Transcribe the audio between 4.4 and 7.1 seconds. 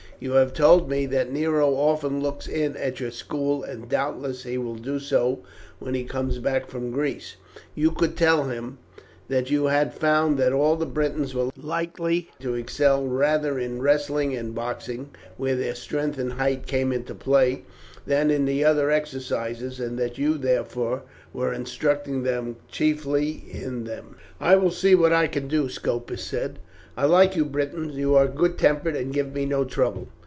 he will do so when he comes back from